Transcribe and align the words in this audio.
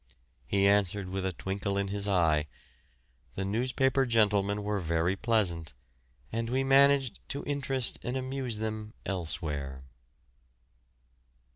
He 0.47 0.67
answered 0.67 1.09
with 1.09 1.27
a 1.27 1.31
twinkle 1.31 1.77
in 1.77 1.89
his 1.89 2.07
eye, 2.07 2.47
"The 3.35 3.45
newspaper 3.45 4.07
gentlemen 4.07 4.63
were 4.63 4.79
very 4.79 5.15
pleasant, 5.15 5.75
and 6.31 6.49
we 6.49 6.63
managed 6.63 7.19
to 7.29 7.43
interest 7.43 7.99
and 8.01 8.17
amuse 8.17 8.57
them 8.57 8.95
elsewhere." 9.05 9.83